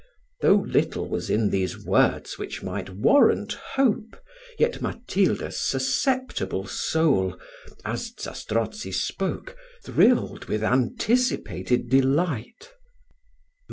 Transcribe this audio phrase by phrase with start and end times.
[0.41, 4.19] Though little was in these words which might warrant hope,
[4.57, 7.39] yet Matilda's susceptible soul,
[7.85, 12.71] as Zastrozzi spoke, thrilled with anticipated delight.